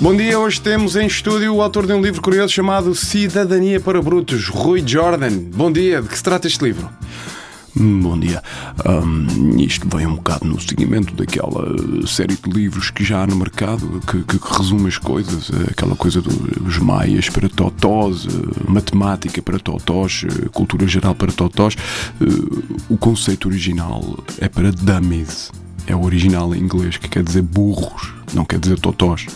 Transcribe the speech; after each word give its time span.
Bom 0.00 0.14
dia, 0.16 0.38
hoje 0.38 0.60
temos 0.60 0.94
em 0.94 1.06
estúdio 1.06 1.54
o 1.56 1.62
autor 1.62 1.84
de 1.86 1.92
um 1.92 2.00
livro 2.00 2.22
curioso 2.22 2.52
chamado 2.52 2.94
Cidadania 2.94 3.80
para 3.80 4.00
Brutos, 4.00 4.46
Rui 4.48 4.82
Jordan. 4.86 5.36
Bom 5.54 5.72
dia, 5.72 6.00
de 6.00 6.08
que 6.08 6.16
se 6.16 6.22
trata 6.22 6.46
este 6.46 6.62
livro? 6.64 6.88
Hum, 7.76 8.00
Bom 8.00 8.18
dia. 8.18 8.40
Hum, 8.86 9.56
isto 9.58 9.88
vem 9.94 10.06
um 10.06 10.14
bocado 10.14 10.44
no 10.46 10.60
seguimento 10.60 11.14
daquela 11.14 11.66
série 12.06 12.36
de 12.36 12.48
livros 12.48 12.90
que 12.90 13.02
já 13.04 13.22
há 13.22 13.26
no 13.26 13.34
mercado 13.34 14.00
que, 14.06 14.22
que 14.22 14.38
resume 14.56 14.86
as 14.86 14.98
coisas. 14.98 15.50
Aquela 15.68 15.96
coisa 15.96 16.20
dos 16.20 16.78
maias 16.78 17.28
para 17.28 17.48
totós, 17.48 18.24
eh, 18.26 18.64
matemática 18.68 19.42
para 19.42 19.58
totós, 19.58 20.24
eh, 20.24 20.48
cultura 20.52 20.86
geral 20.86 21.14
para 21.14 21.32
totós. 21.32 21.76
Eh, 22.20 22.24
O 22.88 22.96
conceito 22.96 23.48
original 23.48 24.16
é 24.38 24.48
para 24.48 24.70
dummies. 24.70 25.50
É 25.88 25.96
o 25.96 26.04
original 26.04 26.54
em 26.54 26.58
inglês, 26.58 26.98
que 26.98 27.08
quer 27.08 27.22
dizer 27.22 27.40
burros, 27.40 28.12
não 28.34 28.44
quer 28.44 28.58
dizer 28.58 28.78
totós. 28.78 29.26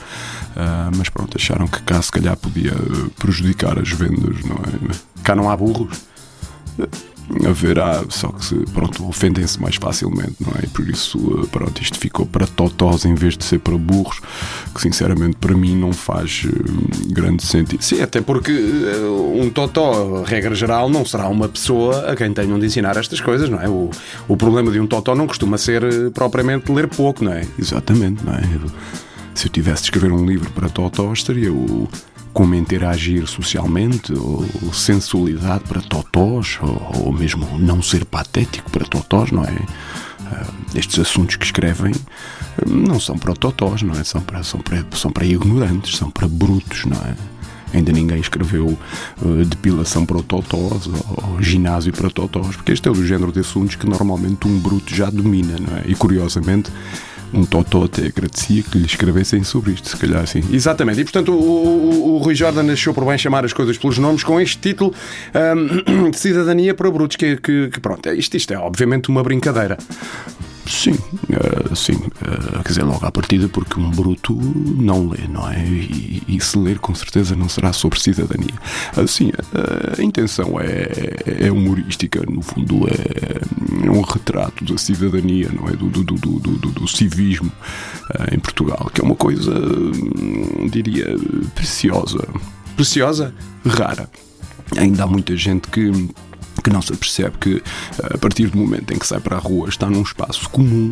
Ah, 0.54 0.90
mas 0.94 1.08
pronto, 1.08 1.36
acharam 1.36 1.66
que 1.66 1.82
cá 1.82 2.00
se 2.02 2.12
calhar 2.12 2.36
podia 2.36 2.72
eh, 2.72 3.10
prejudicar 3.18 3.78
as 3.78 3.88
vendas, 3.88 4.36
não 4.44 4.56
é? 4.56 4.94
Cá 5.24 5.34
não 5.34 5.48
há 5.48 5.56
burros. 5.56 6.02
Haverá, 7.46 8.04
só 8.08 8.28
que 8.28 8.44
se, 8.44 8.54
pronto, 8.72 9.06
ofendem-se 9.08 9.60
mais 9.60 9.76
facilmente, 9.76 10.36
não 10.40 10.52
é? 10.52 10.64
E 10.64 10.66
por 10.66 10.88
isso, 10.88 11.18
eh, 11.42 11.46
pronto, 11.50 11.80
isto 11.80 11.98
ficou 11.98 12.26
para 12.26 12.46
totós 12.46 13.04
em 13.04 13.14
vez 13.14 13.36
de 13.36 13.44
ser 13.44 13.58
para 13.58 13.76
burros, 13.76 14.20
que 14.74 14.80
sinceramente 14.80 15.36
para 15.36 15.56
mim 15.56 15.76
não 15.76 15.92
faz 15.92 16.44
eh, 16.46 17.12
grande 17.12 17.42
sentido. 17.44 17.82
Sim, 17.82 18.02
até 18.02 18.20
porque 18.20 18.52
eh, 18.52 19.40
um 19.40 19.48
totó, 19.50 20.22
regra 20.22 20.54
geral, 20.54 20.90
não 20.90 21.04
será 21.04 21.28
uma 21.28 21.48
pessoa 21.48 22.10
a 22.10 22.16
quem 22.16 22.32
tenham 22.32 22.58
de 22.58 22.66
ensinar 22.66 22.96
estas 22.96 23.20
coisas, 23.20 23.48
não 23.48 23.60
é? 23.60 23.68
O, 23.68 23.90
o 24.28 24.36
problema 24.36 24.70
de 24.70 24.78
um 24.78 24.86
totó 24.86 25.14
não 25.14 25.26
costuma 25.26 25.56
ser 25.56 25.82
propriamente 26.12 26.70
ler 26.70 26.88
pouco, 26.88 27.24
não 27.24 27.32
é? 27.32 27.46
Exatamente, 27.58 28.24
não 28.24 28.34
é? 28.34 28.42
Se 29.34 29.46
eu 29.46 29.50
tivesse 29.50 29.82
de 29.82 29.86
escrever 29.86 30.12
um 30.12 30.26
livro 30.26 30.50
para 30.50 30.68
totós, 30.68 31.22
seria 31.22 31.52
o 31.52 31.88
como 32.32 32.54
interagir 32.54 33.26
socialmente, 33.26 34.12
ou 34.12 34.46
sensualidade 34.72 35.64
para 35.64 35.82
totós, 35.82 36.58
ou, 36.62 37.06
ou 37.06 37.12
mesmo 37.12 37.58
não 37.58 37.82
ser 37.82 38.04
patético 38.04 38.70
para 38.70 38.86
totós, 38.86 39.30
não 39.30 39.44
é? 39.44 39.56
Ah, 40.26 40.46
estes 40.74 40.98
assuntos 40.98 41.36
que 41.36 41.44
escrevem 41.44 41.92
ah, 41.92 42.64
não 42.66 42.98
são 42.98 43.18
para 43.18 43.34
totós, 43.34 43.82
não 43.82 43.94
é? 43.94 44.02
São 44.02 44.22
para, 44.22 44.42
são, 44.42 44.60
para, 44.60 44.84
são 44.92 45.10
para 45.10 45.26
ignorantes, 45.26 45.96
são 45.96 46.10
para 46.10 46.26
brutos, 46.26 46.86
não 46.86 46.96
é? 46.98 47.14
Ainda 47.74 47.92
ninguém 47.92 48.20
escreveu 48.20 48.78
ah, 49.20 49.44
depilação 49.46 50.06
para 50.06 50.22
totós 50.22 50.86
ou, 50.86 51.34
ou 51.34 51.42
ginásio 51.42 51.92
para 51.92 52.08
totós, 52.10 52.56
porque 52.56 52.72
este 52.72 52.88
é 52.88 52.90
o 52.90 53.06
género 53.06 53.30
de 53.30 53.40
assuntos 53.40 53.76
que 53.76 53.86
normalmente 53.86 54.48
um 54.48 54.58
bruto 54.58 54.94
já 54.94 55.10
domina, 55.10 55.56
não 55.58 55.76
é? 55.76 55.82
E 55.86 55.94
curiosamente, 55.94 56.70
um 57.32 57.44
totó 57.44 57.84
até 57.84 58.06
agradecia 58.06 58.62
que 58.62 58.78
lhe 58.78 58.86
escrevessem 58.86 59.42
sobre 59.44 59.72
isto, 59.72 59.88
se 59.88 59.96
calhar 59.96 60.22
assim. 60.22 60.42
Exatamente, 60.52 61.00
e 61.00 61.04
portanto 61.04 61.32
o, 61.32 61.36
o- 61.36 62.14
o 62.14 62.18
Rui 62.18 62.34
Jordan 62.34 62.70
achou 62.72 62.92
por 62.92 63.04
bem 63.04 63.16
chamar 63.18 63.44
as 63.44 63.52
coisas 63.52 63.78
pelos 63.78 63.98
nomes 63.98 64.22
com 64.22 64.40
este 64.40 64.58
título 64.58 64.92
ahm, 65.34 66.10
de 66.10 66.18
Cidadania 66.18 66.74
para 66.74 66.90
Brutos, 66.90 67.16
que, 67.16 67.36
que, 67.36 67.68
que 67.68 67.80
pronto, 67.80 68.06
é 68.08 68.14
isto, 68.14 68.36
isto 68.36 68.52
é 68.52 68.58
obviamente 68.58 69.08
uma 69.08 69.22
brincadeira. 69.22 69.78
Sim, 70.66 70.96
eh, 71.30 71.74
sim. 71.74 72.00
eh, 72.22 72.62
quer 72.62 72.68
dizer, 72.68 72.82
logo 72.84 73.04
à 73.04 73.10
partida, 73.10 73.48
porque 73.48 73.78
um 73.80 73.90
bruto 73.90 74.34
não 74.34 75.08
lê, 75.08 75.26
não 75.28 75.48
é? 75.50 75.58
E, 75.66 76.22
e 76.28 76.40
se 76.40 76.56
ler, 76.58 76.78
com 76.78 76.94
certeza, 76.94 77.34
não 77.34 77.48
será 77.48 77.72
sobre 77.72 77.98
cidadania. 78.00 78.54
Assim, 78.96 79.30
eh, 79.54 80.00
a 80.00 80.02
intenção 80.02 80.58
é, 80.60 81.46
é 81.46 81.50
humorística, 81.52 82.22
no 82.28 82.42
fundo, 82.42 82.86
é, 82.88 83.86
é 83.86 83.90
um 83.90 84.00
retrato 84.02 84.64
da 84.64 84.78
cidadania, 84.78 85.50
não 85.52 85.68
é? 85.68 85.72
Do, 85.72 85.88
do, 85.88 86.04
do, 86.04 86.16
do, 86.16 86.56
do- 86.56 86.88
civismo 86.88 87.50
em 88.32 88.38
Portugal, 88.38 88.90
que 88.92 89.00
é 89.00 89.04
uma 89.04 89.16
coisa, 89.16 89.50
hum, 89.52 90.68
diria, 90.70 91.16
preciosa, 91.54 92.26
Preciosa? 92.76 93.34
rara. 93.66 94.08
Ainda 94.76 95.04
há 95.04 95.06
muita 95.06 95.36
gente 95.36 95.68
que 95.68 95.90
que 96.62 96.70
não 96.70 96.80
se 96.80 96.92
apercebe 96.92 97.36
que 97.38 97.62
a 98.02 98.18
partir 98.18 98.48
do 98.48 98.58
momento 98.58 98.92
em 98.92 98.98
que 98.98 99.06
sai 99.06 99.20
para 99.20 99.36
a 99.36 99.40
rua 99.40 99.68
está 99.68 99.88
num 99.88 100.02
espaço 100.02 100.48
comum 100.50 100.90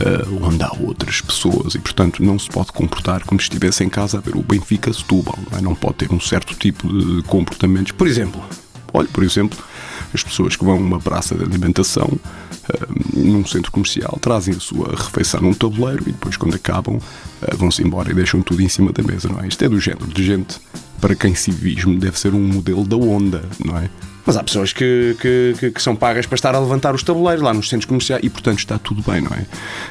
eh, 0.00 0.26
onde 0.42 0.62
há 0.62 0.72
outras 0.80 1.20
pessoas 1.20 1.74
e 1.74 1.78
portanto 1.78 2.22
não 2.22 2.38
se 2.38 2.48
pode 2.48 2.72
comportar 2.72 3.24
como 3.24 3.40
se 3.40 3.44
estivesse 3.44 3.84
em 3.84 3.88
casa 3.88 4.18
a 4.18 4.20
ver 4.20 4.36
o 4.36 4.42
Benfica 4.42 4.92
Setúbal 4.92 5.38
não, 5.50 5.58
é? 5.58 5.62
não 5.62 5.74
pode 5.74 5.96
ter 5.96 6.12
um 6.12 6.20
certo 6.20 6.54
tipo 6.54 6.88
de 6.88 7.22
comportamentos 7.24 7.92
por 7.92 8.06
exemplo 8.06 8.42
olha 8.92 9.08
por 9.08 9.22
exemplo 9.22 9.58
as 10.12 10.24
pessoas 10.24 10.56
que 10.56 10.64
vão 10.64 10.74
a 10.74 10.78
uma 10.78 10.98
praça 10.98 11.34
de 11.34 11.44
alimentação 11.44 12.10
eh, 12.68 12.86
num 13.14 13.44
centro 13.44 13.70
comercial 13.70 14.18
trazem 14.20 14.54
a 14.54 14.60
sua 14.60 14.94
refeição 14.96 15.40
num 15.40 15.54
tabuleiro 15.54 16.02
e 16.06 16.12
depois 16.12 16.36
quando 16.36 16.54
acabam 16.54 16.98
eh, 17.42 17.56
vão-se 17.56 17.82
embora 17.82 18.10
e 18.10 18.14
deixam 18.14 18.42
tudo 18.42 18.62
em 18.62 18.68
cima 18.68 18.92
da 18.92 19.02
mesa 19.02 19.28
não 19.28 19.40
é? 19.40 19.46
isto 19.46 19.64
é 19.64 19.68
do 19.68 19.78
género 19.78 20.06
de 20.06 20.24
gente 20.24 20.60
para 21.00 21.14
quem 21.14 21.34
civismo 21.34 21.98
deve 21.98 22.18
ser 22.18 22.34
um 22.34 22.40
modelo 22.40 22.84
da 22.84 22.96
onda, 22.96 23.42
não 23.64 23.78
é? 23.78 23.88
Mas 24.30 24.36
há 24.36 24.44
pessoas 24.44 24.72
que, 24.72 25.16
que, 25.20 25.72
que- 25.72 25.82
são 25.82 25.96
pagas 25.96 26.24
para 26.24 26.36
estar 26.36 26.54
a 26.54 26.60
levantar 26.60 26.94
os 26.94 27.02
tabuleiros 27.02 27.42
lá 27.42 27.52
nos 27.52 27.68
centros 27.68 27.84
comerciais. 27.86 28.22
E 28.24 28.30
portanto 28.30 28.60
está 28.60 28.78
tudo 28.78 29.02
bem, 29.02 29.20
não 29.20 29.32
é? 29.32 29.44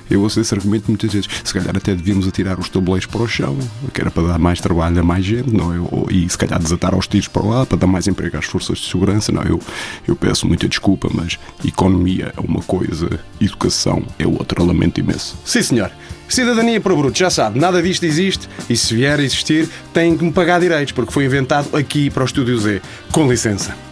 Eu 0.09 0.21
ouço 0.21 0.39
esse 0.39 0.53
argumento 0.55 0.85
muitas 0.87 1.11
vezes. 1.11 1.27
Se 1.43 1.53
calhar 1.53 1.75
até 1.75 1.93
devíamos 1.93 2.25
atirar 2.25 2.57
os 2.57 2.69
tabuleiros 2.69 3.05
para 3.05 3.21
o 3.21 3.27
chão, 3.27 3.57
que 3.93 3.99
era 3.99 4.09
para 4.09 4.23
dar 4.29 4.39
mais 4.39 4.61
trabalho 4.61 4.97
a 4.97 5.03
mais 5.03 5.25
gente, 5.25 5.53
não 5.53 5.73
é? 5.73 6.13
E 6.13 6.29
se 6.29 6.37
calhar 6.37 6.57
desatar 6.57 6.93
aos 6.93 7.05
tiros 7.05 7.27
para 7.27 7.43
lá, 7.43 7.65
para 7.65 7.79
dar 7.79 7.87
mais 7.87 8.07
emprego 8.07 8.37
às 8.37 8.45
forças 8.45 8.77
de 8.77 8.89
segurança, 8.89 9.29
não 9.33 9.41
é? 9.41 9.49
Eu, 9.49 9.59
eu 10.07 10.15
peço 10.15 10.47
muita 10.47 10.69
desculpa, 10.69 11.09
mas 11.13 11.37
economia 11.65 12.31
é 12.37 12.39
uma 12.39 12.61
coisa, 12.61 13.19
educação 13.41 14.01
é 14.17 14.25
outra, 14.25 14.63
lamento 14.63 15.01
imenso. 15.01 15.35
Sim, 15.43 15.61
senhor. 15.63 15.91
Cidadania 16.29 16.79
para 16.79 16.95
Brutos, 16.95 17.19
já 17.19 17.29
sabe, 17.29 17.59
nada 17.59 17.81
disto 17.83 18.03
existe 18.05 18.47
e 18.69 18.77
se 18.77 18.93
vier 18.95 19.19
a 19.19 19.23
existir, 19.23 19.67
tem 19.93 20.15
que 20.15 20.23
me 20.23 20.31
pagar 20.31 20.61
direitos, 20.61 20.93
porque 20.93 21.11
foi 21.11 21.25
inventado 21.25 21.75
aqui 21.75 22.09
para 22.09 22.23
o 22.23 22.25
Estúdio 22.25 22.57
Z. 22.57 22.81
Com 23.11 23.27
licença. 23.29 23.88